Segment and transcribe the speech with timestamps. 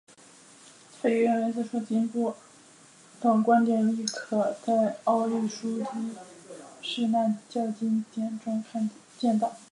[0.99, 2.33] 他亦认为自说经部
[3.19, 5.79] 份观点亦可在奥义书
[6.81, 8.65] 及耆那教经典中
[9.19, 9.53] 见到。